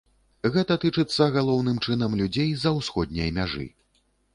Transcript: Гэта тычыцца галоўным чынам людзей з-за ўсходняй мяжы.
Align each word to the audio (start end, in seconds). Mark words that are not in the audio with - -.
Гэта 0.55 0.77
тычыцца 0.83 1.27
галоўным 1.37 1.77
чынам 1.85 2.19
людзей 2.25 2.49
з-за 2.55 2.77
ўсходняй 2.79 3.29
мяжы. 3.41 3.73